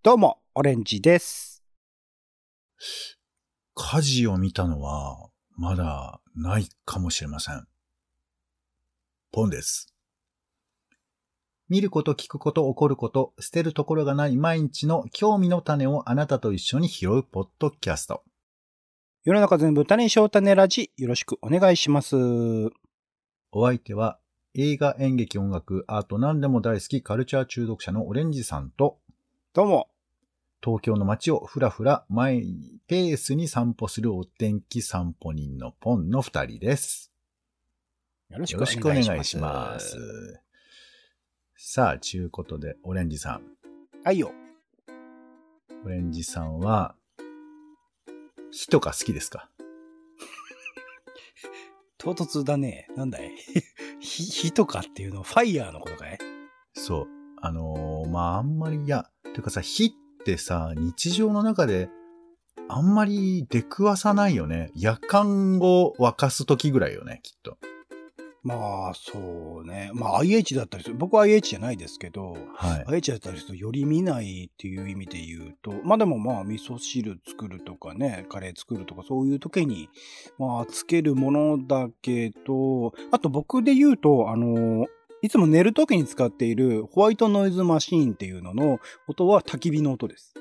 [0.00, 1.64] どうも、オレンジです。
[3.74, 7.66] 火事を見たのは、まだないかもしれません。
[9.32, 9.92] ポンです。
[11.68, 18.22] 見ること、聞くこと、起こること、捨てるところがない毎日の興味の種をあなたと一緒に拾うポッドキャスト。
[19.24, 22.14] 世の中全部種にしよう種ラジ、よろしくお願いします。
[23.50, 24.20] お相手は、
[24.54, 29.00] 映画、演劇、音楽、アート何でも大好きカルチャー中毒者のオレンジさんと、
[29.54, 29.88] どうも、
[30.62, 37.12] 東京の街をふらふらマイペースに散歩するお天気散歩人のポンの二人です。
[38.30, 39.96] よろしくお願いします。
[41.56, 43.42] さあ、ちゅうことで、オレンジさん。
[44.04, 44.32] はいよ。
[45.84, 46.94] オレンジさんは、
[48.50, 49.48] 火とか好きですか？
[51.98, 52.88] 唐突だね。
[52.96, 53.30] なんだい？
[54.00, 56.18] 火、火とかっていうの、ファイヤーのことかい？
[56.74, 57.06] そう。
[57.40, 59.96] あのーまあ、あんまり、いや、てかさ、火って
[60.36, 61.88] さ、日常の中で、
[62.68, 64.70] あんまり出くわさないよね。
[64.74, 67.56] 夜間を沸かす時ぐらいよね、きっと。
[68.42, 69.90] まあ、そうね。
[69.94, 70.96] まあ、IH だったりする。
[70.96, 72.94] 僕は IH じゃないですけど、はい。
[72.94, 79.88] IH だったりするとより見ないっていう意味で言うと、まあでもまあ、味噌汁作るとかね、カレー作るとかそういう時に、
[80.38, 84.86] まあ、つけるものだけど、あと僕で言うと、あの、
[85.22, 90.34] いつも寝る時に使っているホワイトノイズマシーンっていうのの音は焚き火の音です。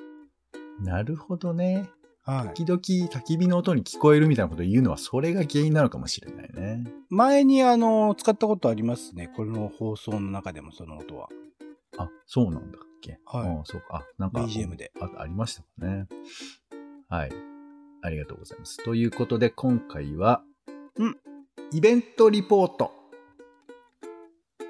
[0.80, 1.90] なるほどね。
[2.24, 2.54] はい。
[2.54, 6.84] 時々焚き火の音に聞こえるみたいなこと言うのは、それが原因なのかもしれないね。
[7.10, 9.32] 前にあの、使ったことありますね。
[9.36, 11.30] この放送の中でもその音は。
[11.98, 13.20] あ、そうなんだっけ？
[13.26, 13.88] はいあそうか。
[14.04, 14.42] あ、なんか。
[14.42, 15.10] BGM であ。
[15.22, 16.08] ありましたもんね。
[17.10, 17.32] はい。
[18.04, 18.84] ありがとうございます。
[18.84, 20.44] ということで、今回は、
[20.98, 21.18] うん。
[21.72, 22.92] イベントリポート。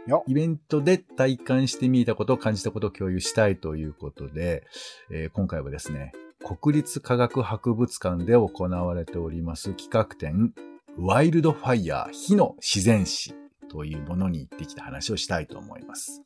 [0.08, 4.66] よイベントで体感してみたこと、感じたことを共有したいということで、
[5.12, 6.14] えー今回はですね、
[6.62, 10.54] 国立科学博物館で行われております企画展、
[10.98, 13.36] ワイルドファイヤー火の自然史
[13.70, 16.24] というものに行ってきた話をしたいと思います。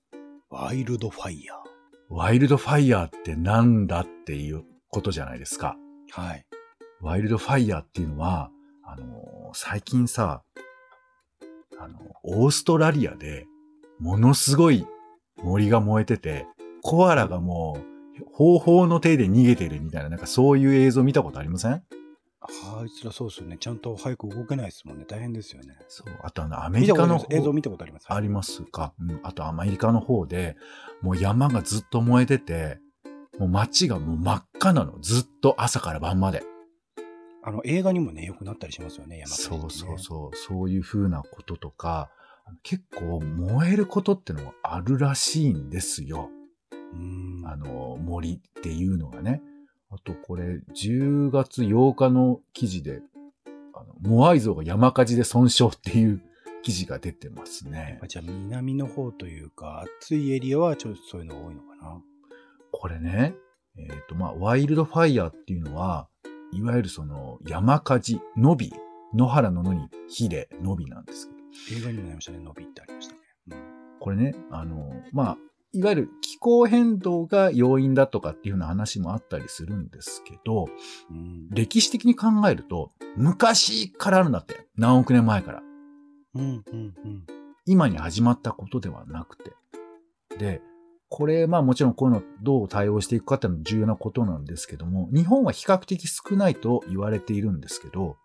[0.50, 1.56] ワイルドファイヤ
[2.10, 5.76] ワイルドファイヤーってなんだっていうことじゃないですか。
[6.16, 6.22] ー。
[6.22, 6.46] はい。
[7.00, 8.52] ワイルドファイヤーっていうのは、
[8.84, 10.44] あのー最近さ、
[11.78, 13.46] あの、オーストラリアで、
[14.02, 14.88] ものすごい
[15.44, 16.48] 森が燃えてて、
[16.82, 21.84] コアラがもう、方法の手で逃げてるみたいな、なんかそういう映像見たことありません？
[22.42, 23.58] あいつらそうですよね。
[23.60, 25.06] ちゃんと早く動けないですもんね。
[25.08, 25.76] 大変ですよね。
[25.88, 26.08] そう。
[26.24, 28.06] あとあの、アメリカの映像見たことあります？
[28.12, 30.56] ありますか、うん、あとアメリカの方で、
[31.02, 32.80] もう山がずっと燃えてて、
[33.38, 35.00] もう街がもう真っ赤なの。
[35.00, 36.42] ずっと朝から晩まで。
[37.44, 40.36] あの、映画にもね、よくなったりしますよね、山ねそうそうそう。
[40.36, 42.10] そういう風なこととか、
[42.64, 46.30] 結構燃えることってのがあるらしいんですよ。
[46.94, 46.96] う。
[46.96, 47.44] ん。
[47.46, 49.42] あの、森っていうのがね。
[49.90, 53.02] あとこれ、10月8日の記事で、
[53.74, 56.22] あのモアイ像が山火事で損傷っていう
[56.64, 58.00] 記事が出てますね。
[58.08, 62.02] じゃあ、南の方というか、暑いエリアはちょっとそういうのが多いのかな。
[62.72, 63.36] これね、
[63.78, 66.08] えっ、と、まあ、ワイルドファイヤーっていうのは、
[66.54, 68.74] いわゆるその山火事、ノビ、
[69.14, 71.41] 野原の野に火でノビなんですけど、
[71.72, 73.22] 映画にもなりましたね、伸びってありましたね。
[74.00, 75.38] これね、あの、まあ、
[75.74, 80.66] いわゆる気候変動が要因だとかっていうような話もあったりするんですけど、
[81.10, 81.18] うん。
[81.18, 81.50] うん。
[81.50, 84.68] 歴史的に考えると、昔からあるんだって。
[84.76, 85.64] 何億年前から。
[86.36, 87.26] うん、うん、うん。
[87.66, 89.54] 今に始まったことではなくて。
[90.38, 90.62] で、
[91.08, 98.18] これ、まあもちろんこういうのどう対応していくかっていうのは重要なことなんですけども、日本は比較的少ないと言われているんですけど、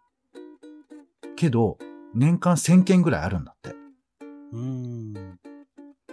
[1.36, 1.78] けど、
[2.16, 3.76] 年間1000件ぐらいあるんだって。
[4.52, 5.12] うん。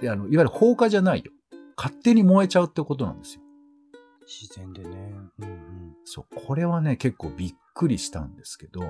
[0.02, 1.32] で、あの、いわゆる放火じゃないよ。
[1.78, 3.42] 勝手に燃えちゃうってことなんですよ。
[4.28, 5.14] 自然でね。
[5.40, 5.96] うん、うん。
[6.04, 8.82] そう、これはね、結構びっくりしたんですけど、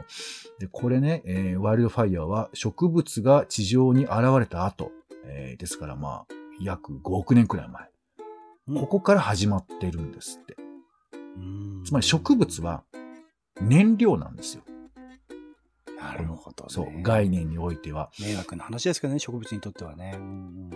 [0.59, 4.91] で、これね、えーワイルドファイヤーは植物が地上に現れた後、
[5.25, 7.83] えーですからまあ、約5億年くらい前。
[7.83, 10.55] うんここから始まってるんですって。
[11.37, 12.83] うんつまり植物は
[13.61, 14.63] 燃料なんですよ。
[16.03, 16.69] なるほど、ね。
[16.69, 18.09] そう、概念においては。
[18.19, 20.19] 迷惑な話ですけどね、植物にとってはね。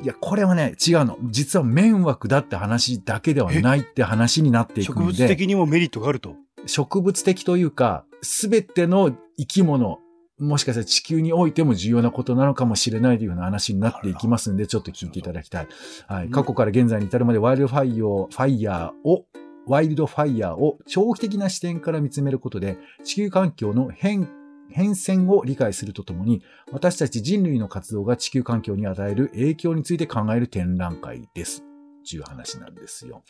[0.02, 1.18] いや、これはね、違うの。
[1.30, 6.36] 実は迷惑だって話だけではないって話になっていく植物んで、的にもメリットがあると？
[6.66, 10.00] 植物的というか、すべての生き物、
[10.40, 15.68] もしかしたら地球においても重要なことなのかもしれないというような話になっていきますんで、ちょっと聞いていただきたい。
[16.08, 16.26] はい。
[16.26, 19.26] うん過去から現在に至るまでワイルドファイヤー、ファイヤーを、
[19.66, 24.30] ワイルドファイヤーを長期的な視点から見つめることで、地球環境の変、
[24.70, 31.64] 変遷を理解するとともに、私たち人類の活動が地球環境に与える影響について考える展覧会です。
[32.08, 33.24] っていう話なんですよ。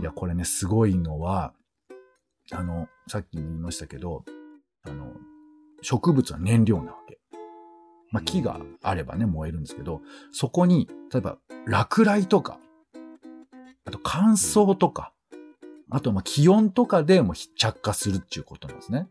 [0.00, 1.52] いや、これね、すごいのは、
[2.52, 4.24] あの、さっきも言いましたけど、
[4.84, 5.12] あの、
[5.82, 7.18] 植物は燃料なわけ。
[8.12, 12.60] まあ、木があればね、燃えるんですけど、そこに、例えば、落雷とか、
[13.84, 15.12] あと乾燥とか、
[15.90, 19.08] あと、ま、気温とかでも着火するっていうことなんですね。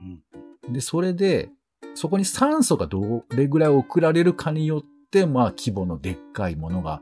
[0.00, 0.45] うん。
[0.68, 1.50] で、それで、
[1.94, 7.00] そこに酸素がどれぐらい送られるかによって、まあ、規模のでっかいものが、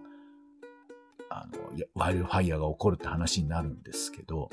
[1.31, 4.51] あの、ワイルドファイヤーが起こるって話になるんですけど、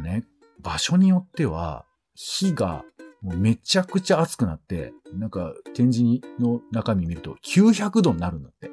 [0.00, 0.24] ね、
[0.60, 1.84] 場所によっては、
[2.14, 2.84] 火が
[3.22, 8.70] もうめちゃくちゃ熱くなって、なんか展示の中身見ると900度になるんだって。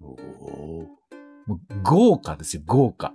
[0.00, 0.88] おお
[1.46, 3.12] もう豪華ですよ、豪華。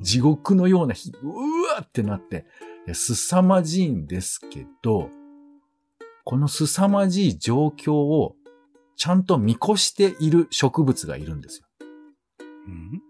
[0.00, 0.02] ー。
[0.02, 1.28] 地獄のような火、う
[1.74, 2.46] わーってなって、
[2.94, 5.10] 凄まじいんですけど、
[6.24, 8.34] この凄まじい状況を
[8.96, 11.66] ちゃんと見越している植物がいるんですよ。
[12.40, 13.02] うん？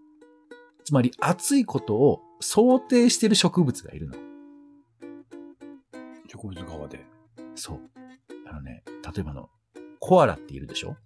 [0.85, 4.15] つまり暑いことを想定している植物がいるの。
[6.29, 7.07] 植物側で。
[7.55, 7.81] そう。
[8.49, 9.49] あのね、例えばあの、
[10.01, 10.97] コアラっているでしょ？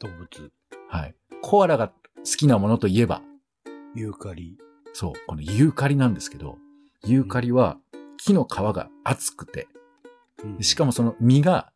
[0.00, 0.52] 動物。
[0.88, 1.14] はい。
[1.42, 1.94] コアラが好
[2.38, 3.22] きなものといえば、
[3.94, 4.58] ユーカリ。
[4.92, 6.58] そう、このユーカリなんですけど、
[7.06, 7.78] ユーカリは
[8.18, 9.68] 木の皮が厚くて、
[10.60, 11.72] しかもその実が、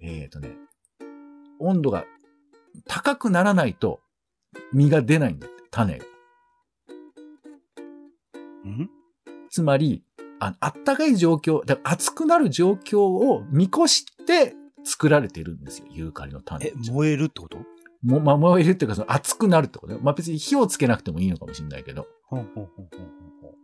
[0.00, 0.56] えっ、とね、
[1.58, 2.04] 温度が
[2.86, 4.00] 高くならないと
[4.72, 6.04] 実が出ないんだって、種が。
[8.64, 8.90] うん？
[9.50, 10.04] つまり、
[10.38, 16.68] ああったかい状況、だから熱くなる状況を見越して作られているんですよ、ユーカリの種。
[16.68, 17.58] え、燃えるってこと？
[18.02, 19.98] も、まあ、燃えるっていうか、その熱くなるってことね。
[20.02, 22.06] まあ、別に火をつけなくてもいいのかもしれないけど。
[22.22, 23.10] ほんほんほんほんほん
[23.42, 23.54] ほん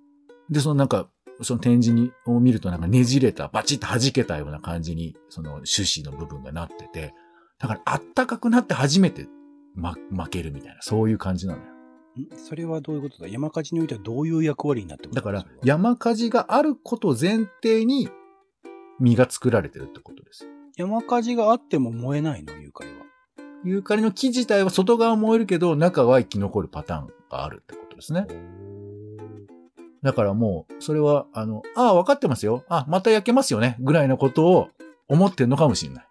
[0.51, 1.09] で、そのなんか、
[1.43, 7.15] その展示に、を見るとなんかねじれた、バチッと弾けたような感じに、その種子の部分がなってて、
[7.59, 9.27] だからあったかくなって初めて、
[9.75, 11.67] ま、負けるみたいな、そういう感じなのよ。
[11.67, 12.39] ん？
[12.39, 13.29] それはどういうことだ？
[13.29, 18.09] 山火事においてはどういう役割になってくるだから山火事があることを前提に、
[18.99, 20.47] 実が作られてるってことです。
[20.79, 22.55] 山火事があっても燃えないの？
[22.55, 22.97] ユーカリは。
[23.65, 28.27] ユーカリの木自体は外側燃えるけど、中は生き残るパターンがあるってことですね。
[30.03, 32.65] だからもう、それは、あの、ああ、分かってますよ。
[32.69, 33.77] あまた焼けますよね。
[33.81, 34.69] ぐらいのことを
[35.09, 36.07] 思ってんのかもしれない。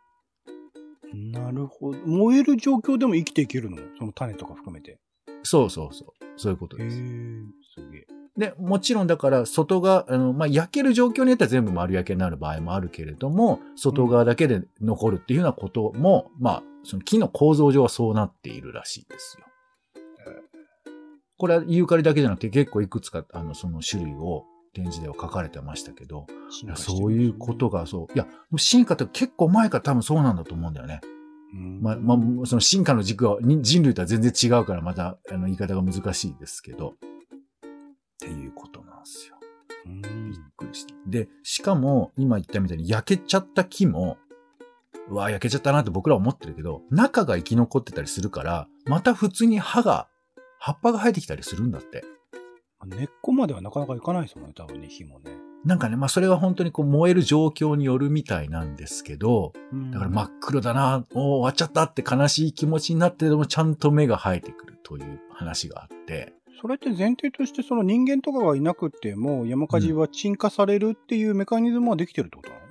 [1.13, 1.99] なるほど。
[2.05, 3.77] 燃える状況でも生きていけるの？
[3.97, 4.99] その種とか含めて。
[5.43, 6.07] そうそうそう。
[6.35, 6.97] そういうことです。
[6.97, 8.07] すげえ。
[8.37, 19.45] で、もちろんだから、外が、あの、まあ、焼ける状況によっては全部丸焼けになる場合もあるけれども、外側だけで残るっていうようなことも、まあ、その木の構造上はそうなっているらしいですよ。
[21.37, 26.27] これはユーカリだけじゃなくて結構いくつか、あの、その種類を展示では書かれてましたけど、
[26.63, 28.13] いやそういうことがそう。
[28.13, 28.27] いや、
[28.57, 31.01] 進化って結構前から多分そうなんだと思うんだよね。
[31.53, 31.81] うん。
[31.81, 36.93] まあ、まあ、その進化の軸はに人類とは全然違うから、また、あの、言い方が難しいですけど、っ
[38.19, 39.35] ていうことなんですよ。
[39.85, 40.93] うんびっくりした。
[41.05, 44.17] で、しかも、今言ったみたいに焼けちゃった木も、
[45.09, 50.07] うわ、焼けちゃったなって僕らは思ってるけど、中が生き残ってたりするから、また普通に葉が、
[50.59, 52.03] 葉っぱが生えてきたりするんだって。
[52.85, 55.31] 根っこまではなかなかいかないですもんね、多分ね、火もね。
[55.63, 59.53] なんかね、まあそれは本当にこう燃える状況によるみたいなんですけど、
[59.91, 72.64] だから真っ黒だな、おー終わっちゃったって悲しい気持ちになってでもちゃんと芽が生えてくるという話があって、それって前提としてその人間とかがいなくても山火事は鎮火されるっていうメカニズムはできてるってことなの、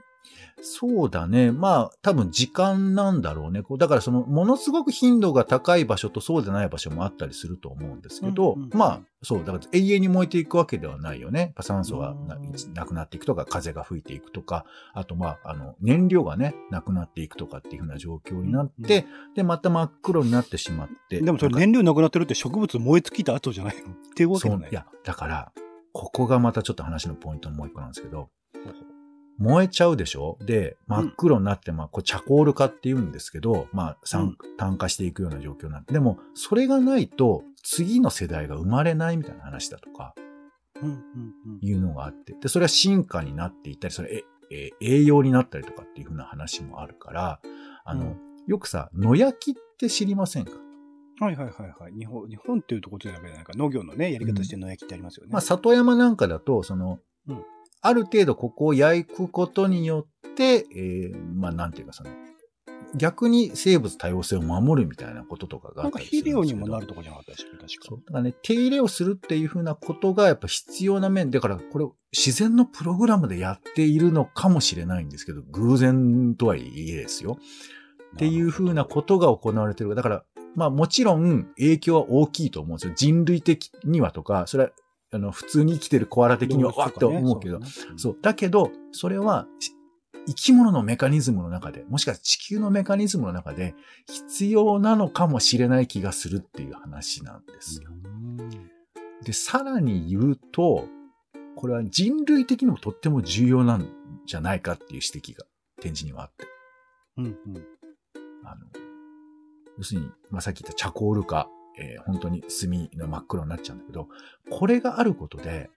[0.60, 1.52] そうだね。
[1.52, 3.62] まあ、多分時間なんだろうね。
[3.78, 11.54] だからその、ものすごく頻度が高い場所とそうでない場所もあったりすると思うんですけど、うんうんまあ、そう、だから永遠に燃えていくわけではないよね。
[11.60, 12.14] 酸素が
[12.74, 14.64] なくなっていくとか、風が吹いていくとか、
[14.94, 21.20] あとまあ、あの、燃料がね、なくなっていくとかっていうふうな状況になって、で、また真っ黒になってしまって。
[21.20, 23.92] でもそれ燃料なくなってるって植物燃え尽きた後じゃないの？
[23.92, 25.52] っていうわけじゃないいや、だから、
[25.92, 28.28] ここがまたちょっと話のポイントのもう一個なんですけど、
[29.38, 30.38] 燃えちゃうでしょ？
[30.40, 40.14] で、真っ黒になって、まあ、こう、チャコール化って言うんですけど、まあ、酸炭化していくような状況なんで、でも、それがないと、次の世代が生まれないみたいな話だとか、
[40.80, 41.58] うんうんうん。
[41.60, 47.40] いうのがあって、で、それは進化になっていったり、それ、え、え栄養になったりとかっていうふうな話もあるから、
[47.84, 48.16] あの、うん。
[48.46, 50.52] よくさ、野焼きって知りませんか？
[51.20, 51.92] はいはいはいはい。
[51.98, 53.52] 日本、日本っていうところじゃないか。
[53.56, 55.32] 農業のね、やり方として野焼きってありますよね。
[55.32, 57.44] まあ、里山なんかだと、その、うん
[57.84, 62.10] ある程度ここを焼くことによって、えーまあ、なんていうかその、
[62.96, 66.22] 逆に生物多様性を守るみたいなこととかがあなんか肥。
[66.22, 67.66] 料にもなるとこじゃなかったでしたっけ？
[67.66, 67.88] 確か。
[67.88, 67.98] そう。
[68.06, 71.30] だからね、手入れをするっていうふうなことがやっぱ必要な面。
[71.30, 71.86] だからこれ
[72.16, 77.38] 自然のプログラムでやっているのかもしれないんですけど、偶然とはいえですよ。
[78.14, 79.94] っていうふうなことが行われてる。
[79.94, 80.24] だから、
[80.54, 82.92] まあもちろん影響は大きいと思うんですよ。
[82.94, 84.70] 人類的にはとか、それは
[85.14, 87.60] あの普通に生きてるコアラ的にはわって思うけど、
[87.96, 88.18] そう。
[88.20, 89.46] だけど、それは
[90.26, 93.76] 生き物のメカニズムの中で、もしか地球のメカニズムの中で
[94.08, 97.90] 必要なのかもしれない気がするっていう話なんですよ。
[99.22, 100.88] で、さらに言うと、
[101.54, 103.88] これは人類的にもとっても重要なん
[104.26, 105.44] じゃないかっていう指摘が
[105.80, 106.46] 展示にはあって。
[107.18, 107.34] うんうん。
[108.42, 108.66] あの、
[109.78, 114.08] 要するに、まあ、さっき言ったチャコール化、えー、本当に炭の真っ黒になっちゃうんだけど、
[114.50, 115.70] これがあることで、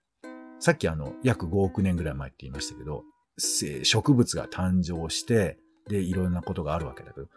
[0.59, 3.03] さっきあの、約5億年ぐらい前って言いましたけど、
[3.37, 7.27] 植物が誕生して、で、いろんなことがあるわけだけど、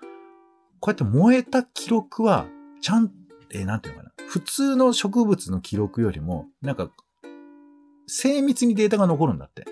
[0.80, 2.46] こうやって燃えた記録は、
[2.80, 3.10] ちゃん、
[3.52, 4.12] えー、なんていうのかな。
[4.26, 6.90] 普通の植物の記録よりも、なんか、
[8.06, 9.66] 精密にデータが残るんだって。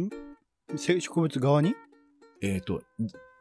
[0.00, 0.08] ん？
[0.76, 1.74] 植物側に？
[2.40, 2.82] えっ、ー、と、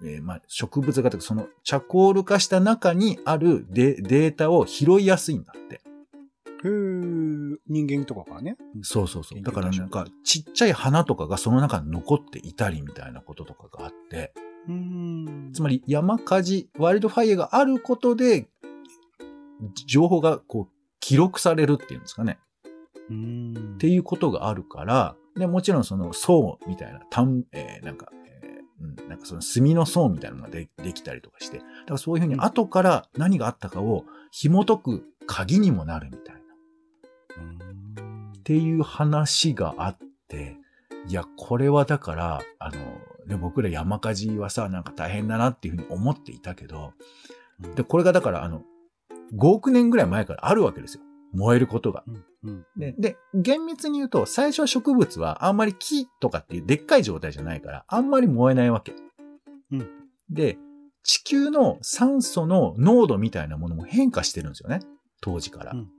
[0.04, 5.82] えー、まあ、植物がとか、その、チャコール化した中にあるデデータを拾いやすいんだって。
[6.64, 8.58] へー、人間とかからね。
[8.82, 9.42] そうそうそう。
[9.42, 14.34] だからなんか、ちっちゃい花とかがその中に残っていたりみたいなこととかがあって、
[14.68, 18.48] うんつまり山火事、ワイルドファイアがあることで、
[19.88, 22.40] 情報がこう、記録されるっていうんですかね。
[23.10, 28.21] うんっていうことがあるから、で、もちろんその層みたいな、たん、えー、なんか、えー、
[28.82, 36.42] うん、なんかその炭の層みたいなのがでできたりとかして、だからそういうふうに後から何があったかを紐解く鍵にもなるみたいな。
[38.40, 39.98] っていう話があっ
[40.28, 40.58] て、
[41.08, 42.78] いや、これはだから、あの、
[43.28, 46.94] で僕ら山火事はさ、なんか大変だなっていうふうに思っていたけど、
[47.76, 48.64] で、これがだから、あの、
[49.36, 51.04] 5億年ぐらい前からあるわけですよ。
[51.34, 52.04] 燃えることが。
[52.76, 58.94] でで、厳密に言うと、最初は植物はあんまり木とかっていうでっかい状態じゃないから、あんまり燃えないわけ。
[59.72, 59.90] うん、
[60.30, 60.58] で、
[61.04, 64.80] 地球の酸素の濃度みたいなものも変化してるんですよね。
[65.22, 65.72] 当時から。
[65.74, 65.90] うん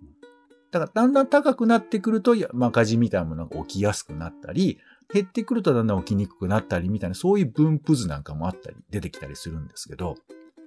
[0.72, 4.78] だからだんだん高くなってくると山火事みたいなものが起きやすくなったり、
[5.12, 10.16] 減ってくるとだんだん起きにくくなったりみたいな、そういう分布図なんかもあったり、出てきたりするんですけど、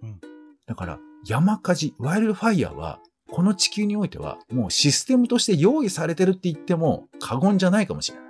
[0.03, 0.21] うん、
[0.67, 8.25] だから山火事、ワイルドファイヤーは、この地球においては、もうシステムとして用意されてるって言っても過言じゃないかもしれない。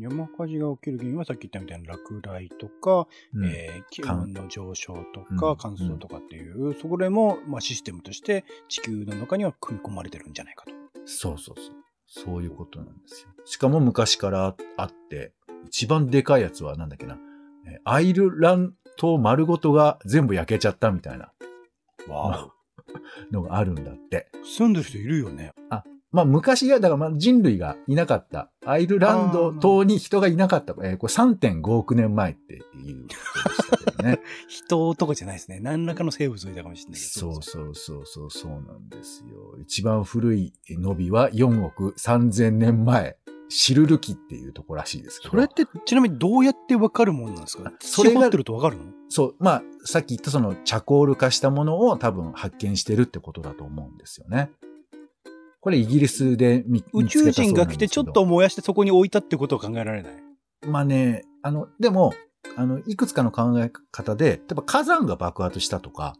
[0.00, 10.72] 山火事が起きる原因はさっき言ったみたいな落雷とか、うん、えー、気温の上昇とか、乾燥とかっていう、うん、そこでも、まあ、システムとして地球の中には組み込まれてるんじゃないかと。
[11.06, 11.74] そうそうそう。
[12.08, 13.30] そういうことなんですよ。
[13.44, 15.32] しかも昔からあって、
[15.66, 17.18] 一番でかいやつはなんだっけな、
[17.84, 21.32] アイルランド丸ごとが全部焼けちゃったみたいな。
[22.08, 22.52] わ
[23.30, 24.28] のがあるんだって。
[24.44, 25.52] 住んでる人いるよね。
[25.70, 28.50] あ、まあ昔が、だからまあ人類がいなかった。
[28.64, 30.74] アイルランド島に人がいなかった。
[30.82, 32.68] えー、これ3.5億年前っていうこ
[33.42, 34.20] とでしたけどね。
[34.48, 35.60] 人とかじゃないですね。
[35.60, 37.32] 何らかの生物がいたかもしれないけど。
[37.32, 39.56] そうそうそうそう、そうなんですよ。
[39.60, 43.18] 一番古い伸びは4億3000年前。
[43.48, 45.30] シルル紀っていうとこらしいですけど。
[45.30, 47.72] それってちなみにどうやってわかるもんなんですか？
[47.80, 48.84] それがってるとわかるの？
[49.08, 49.34] そう。
[49.38, 54.50] まあ、さっき言ったそのチャコール化したものを多分発見してるってことだと思うんですよね。
[55.60, 60.12] これイギリスで見宇宙人が来てちょっと燃やしてそこに置いたってことは考えられない？
[60.66, 62.14] まあね、あの、でも、
[62.56, 66.14] あの、いくつかの考え方で、例えば火山が爆発したとか、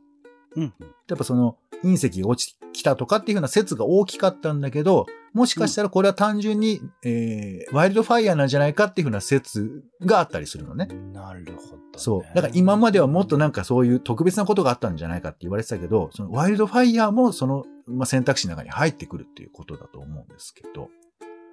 [0.56, 0.75] うん。
[1.08, 10.86] やっぱその隕石が落ちきたとかっていうふうな説が大きかったんだけど、もしかしたらこれは単純に、うん、えー、ワイルドファイヤーなんじゃないかっていうふうな説があったりするのね。
[11.12, 12.22] なるほど、ね、そう。
[12.34, 20.88] だから今まではもっとなんかそういう特別なことがあったんじゃないかって言われてたけど、そのワイルドファイヤーもその、まあ、選択肢の中に入ってくるっていうことだと思うんですけど。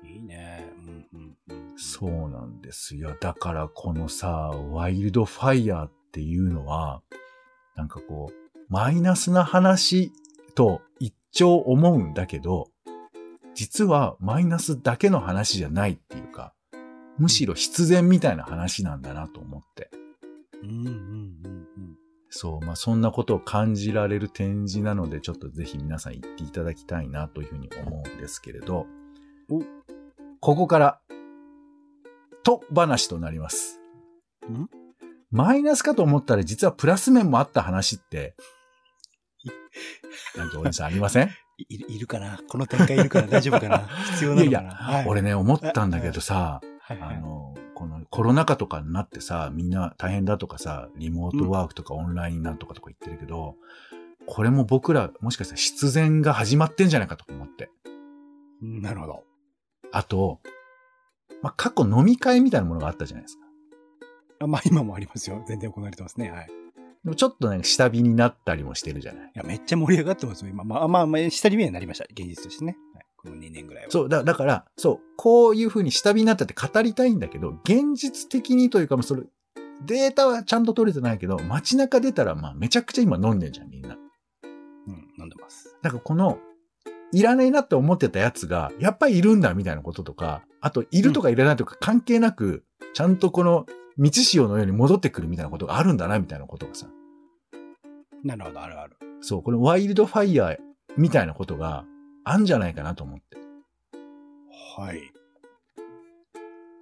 [0.05, 0.69] いいね。
[0.77, 3.15] うんうんうん、そうなんですよ。
[3.19, 7.01] だからこのさ、ワイルドファイヤーっていうのは、
[7.75, 10.11] なんかこう、マイナスな話
[10.55, 12.69] と一丁思うんだけど、
[13.55, 16.53] 実はマイナスだけの話じゃないっていうか、
[17.17, 19.89] むしろ必然みたいな話なんだなと思って。
[20.63, 21.97] うんうんうんうん。
[22.29, 28.87] そう、まあそんなことを感じられる展示なので、ちょっとぜひ皆さん行っていただきたいなというふうに思うんですけれど、
[30.39, 30.99] ここから、
[32.43, 33.79] と話となります。
[34.49, 34.82] ん？
[35.33, 38.35] マイナスかと思ったら実はプラス面もあった話って、
[40.37, 41.29] なんかおじさんありません？
[41.69, 42.39] いいるかな？
[42.47, 43.79] この展開いるから大丈夫かな？
[44.13, 44.61] 必要なのかな？
[44.61, 46.99] いやいや、はい、俺ね、思ったんだけどさ、はい。
[46.99, 53.55] はい、あの、このコロナ禍とかになってさ、みんな大変だとかさ、リモートワークとかオンラインなんとかとか言ってるけど、
[54.19, 57.71] うん、これも僕ら、もしかしたら必然が始まってんじゃないかと思って。
[58.61, 59.23] なるほど。
[59.91, 60.41] あと、
[61.41, 63.43] まあ、過去飲み会みたいなものがあったじゃないですか。
[64.43, 65.43] あまあ今もありますよ。
[65.47, 66.31] 全然行われてますね。
[66.31, 66.47] はい。
[66.47, 69.25] でもちょっとね、下火になったりもしてるじゃない？
[69.27, 70.63] いや、めっちゃ盛り上がってますよ、今。
[70.63, 72.05] まあまあ、まあ、下火にはなりました。
[72.11, 72.77] 現実としてね。
[72.93, 73.91] はい、この2年ぐらいは。
[73.91, 79.23] そう、だだから、そう、こういう風に下火になったって語りたいんだけど、現実的にというか、まあそれ、
[79.85, 83.97] データはちゃんと取れてないけど、街中出たら、まあめちゃくちゃ今飲んでんじゃん、みんな。
[84.87, 85.75] うん、飲んでます。
[85.81, 86.37] だからこの、
[87.11, 93.65] いらねえなって思ってたやつが、やっぱりいるんだみたいなこととか、あと、いるとかいらないとか関係なく、ちゃんとこの、
[93.97, 96.87] 道潮のように戻ってくるみたいなことがあるんだな、みたいなことがさ。
[98.23, 98.95] なるほど、あるある。
[99.21, 100.57] そう、このワイルドファイヤー
[100.97, 101.85] みたいなことが
[102.23, 103.37] あんじゃないかなと思って。
[104.77, 105.11] はい。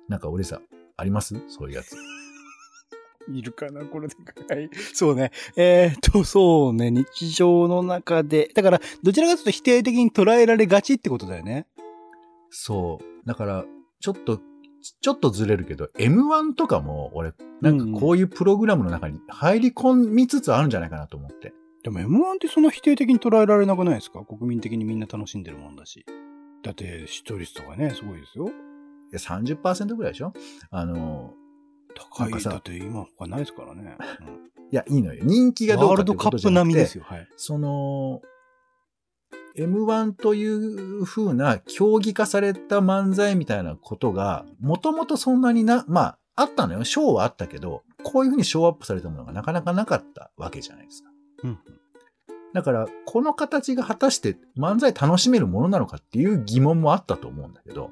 [0.07, 0.61] なんか俺さ、
[0.97, 1.35] あります？
[1.47, 1.95] そういうやつ。
[3.31, 4.15] いるかなこれで。
[4.49, 4.69] はい。
[4.93, 5.31] そうね。
[5.55, 6.89] えー、っと、そうね。
[6.91, 8.49] 日常の中で。
[8.53, 11.67] だから、どちらかというと否定的に捉えられがちってことだよね。
[12.49, 13.27] そう。
[13.27, 13.65] だから、
[13.99, 14.39] ちょっと、
[14.81, 21.53] ちょっとずれるけど、M1 とかも俺、なんかこういうプログラムの中に入り込みつつあるんじゃないかなと思って。
[21.83, 24.23] でも M1 ってそんな否定的に捉えられなくないですか？
[24.25, 26.05] 国民的にみんな楽しんでるもんだし。
[26.63, 28.47] だって、視聴率とかね、すごいですよ。
[28.47, 28.51] い
[29.13, 30.33] や30%ぐらいでしょ？
[30.69, 31.33] あの、
[31.95, 32.43] 高い。
[32.43, 33.97] だって今他ないですからね。
[34.71, 35.21] いや、いいのよ。
[35.25, 37.03] 人気がどうかってワールドカップことじゃなくて、並みですよ。
[37.05, 37.27] はい。
[37.35, 38.21] その、
[39.57, 46.83] M1 という風な競技化された漫才みたいなことが、もともとそんなにな、まあ、あったのよ。
[46.83, 51.09] ショーはあったけど、こういう風にショーアップされたものがなかなかなかったわけじゃないですか。
[51.43, 51.59] うん。
[52.53, 57.91] だから、この形が果たして漫才楽しめるものなのかっていう疑問もあったと思うんだけど、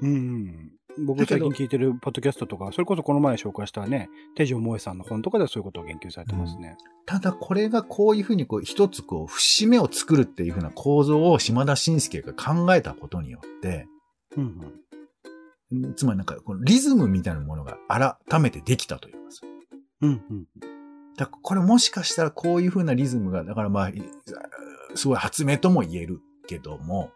[0.00, 0.72] うんうん。
[0.98, 6.76] 僕最近聞いてるポッドキャストとか、それこそこの前紹介したね、手錠萌さんの本とかではそういうことを言及されてますね。
[7.06, 13.86] ただこれがこういうふうにこう一つこう節目を作るっていうふうな構造を島田紳介が考えたことによって、
[14.36, 14.60] うん
[15.72, 15.94] うん。
[15.94, 19.40] つまりなんかこのリズムみたいなものが改めてできたというかさ。
[20.02, 20.46] うんうん。
[21.16, 24.02] だからこれもしかしたらこういうふうなリズムが、だからまあ、い
[24.94, 27.10] すごい発明とも言えるけども、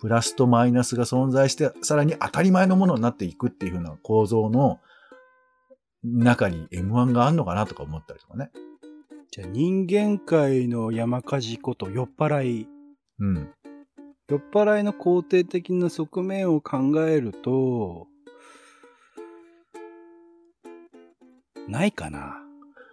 [0.00, 4.80] プラスとマイナスが存在して、さらに当たり前のものになっていくっていうふうな構造の
[6.04, 8.50] 中に M1 があんのかなとか思ったりとかね。
[9.30, 12.68] じゃあ人間界の山火事こと酔っ払い。
[13.18, 13.50] うん。
[14.28, 18.06] 酔っ払いの肯定的な側面を考えると、
[21.68, 22.42] ないかな。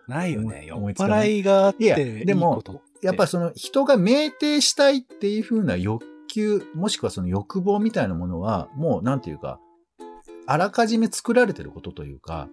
[0.07, 0.65] ないよね。
[0.65, 2.63] 酔っ払いがあっていやいいでも
[3.01, 9.59] やっぱその人が酩酊したいっていう風な欲求、もしくはその欲望みたいなものは、もうなんていうか、
[10.45, 12.49] あらかじめ作られてることというか、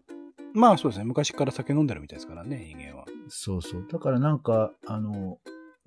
[0.53, 1.05] まあそうですね。
[1.05, 3.07] 昔から酒飲んでるみたいですからね、人間は。
[3.29, 3.87] そうそう。
[3.91, 5.39] だからなんか、あの、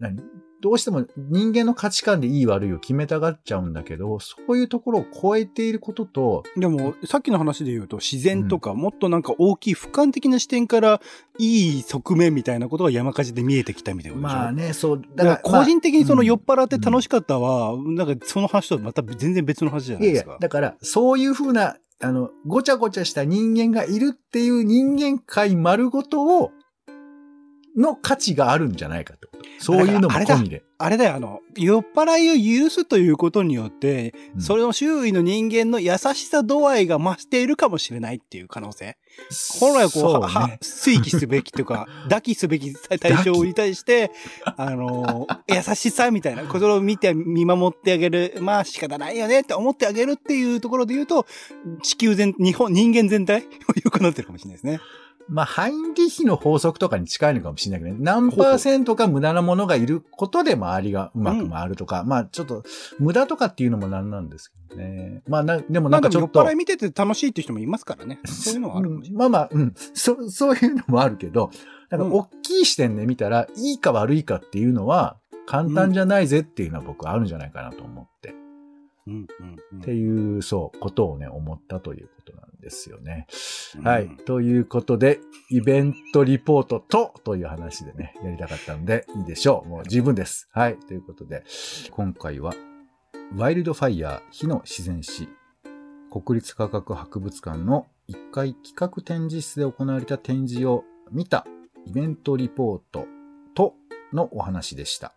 [0.03, 0.21] 何？
[0.61, 11.01] どうしても人間の価値観でいい悪いを決めたがっちゃうんだけど、そういうところを超えていることと、でも、さっきの話で言うと、自然とか、もっとなんか大きい俯瞰的な視点から、
[11.37, 20.37] いい側面みたいなことが山火事で見えてきたみたいなまあね、そう、だから個人的にその酔っま払って楽しかったは、なんかその話とはまた全然別の話じゃあいやいやないですか、。
[20.39, 26.51] だから、そういう風な、あの、ごちゃごちゃした人間がいるっていう人間界丸ごとを、
[27.75, 29.43] の価値があるんじゃないかってこと。
[29.59, 30.63] そういうのも込みで。
[30.77, 38.97] あれだよ、あの、酔っ払いを許すということによって、うんそれの周囲の人間の優しさ度合いが増しているかもしれないっていう可能性。
[39.59, 40.59] 本来こう、そうははね。
[40.61, 44.11] 推起すべきというか、 抱きすべき対象に対して、
[44.57, 51.25] あの、優しさみたいな、それを見て見守ってあげる、まあ仕方ないよねって思ってあげるっていうところで言うと、
[51.83, 53.45] 地球全、日本、人間全体
[53.83, 54.81] 良くなってるかもしれないですね。
[55.29, 58.03] まあ、ハインリヒの法則とかに近いのかもしれないけどね。
[58.03, 62.63] 何パーセントか無駄なものがいることで周りがうまく回るとか、まあ、ちょっと、
[62.99, 65.21] 無駄とかっていうのもなんなんですけどね。
[65.27, 66.39] まあ、な、でもまなんかちょっと。
[66.39, 68.19] 酔っ払い見てて楽しいっていう人もいますからね。
[68.25, 68.89] そういうのはある。
[68.89, 69.73] うんまあまあ、うん。
[69.93, 71.51] そ、そういうのもあるけど、
[71.89, 78.35] なんかうん大きい視点で見たら、いいか悪いかっていうのは、簡単じゃないぜっていうのは僕はあるんじゃないかなと思って。
[79.07, 79.27] うんうん
[79.73, 82.52] うんっていう、そう、ことをね、思ったということなんです
[82.89, 83.27] よね。
[83.77, 84.09] うんはい。
[84.25, 89.69] ということで、イベントリポートと、という話でね、やりたかったんで、いいでしょう。
[89.69, 90.49] もう十分です。
[90.51, 90.77] はい。
[90.77, 91.43] ということで、
[91.91, 92.53] 今回は、
[93.35, 95.27] ワイルドファイヤー火の自然史、
[96.11, 101.45] 国立科学博物館の1階企画展示室で行われた展示を見た
[101.85, 103.05] イベントリポート
[103.55, 103.73] と
[104.13, 105.13] のお話でした。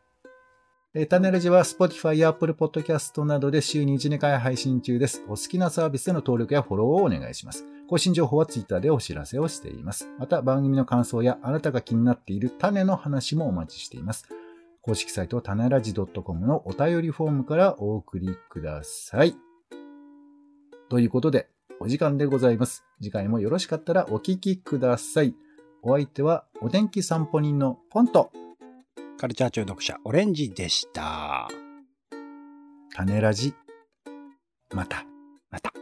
[0.99, 5.23] えー、種ラジは Spotify や Apple Podcast などで週に1、2回配信中です。
[5.27, 7.67] お好きなサービスでの登録やフォローをお願いします。
[7.87, 10.09] 更新情報は Twitter でお知らせをしています。
[10.19, 14.27] また番組の感想やあなたが気になっている種の話もお待ちしています。
[14.81, 19.37] 公式サイト種ラジ .com のお便りフォームからお送りください。
[20.89, 22.87] ということで、お時間でございます。
[23.03, 25.35] 次回もよろしかったらお聞きください。
[25.83, 28.31] お相手はお天気散歩人のポンと
[29.19, 31.49] カルチャー中毒者オレンジでした。
[32.95, 33.55] 種ラジ。
[34.75, 35.05] また。
[35.51, 35.73] また。